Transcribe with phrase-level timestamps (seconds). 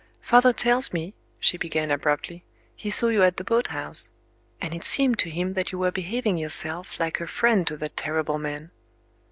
[0.19, 2.43] "Father tells me," she began abruptly,
[2.75, 4.09] "he saw you at the boathouse.
[4.59, 7.97] And it seemed to him, that you were behaving yourself like a friend to that
[7.97, 8.71] terrible man."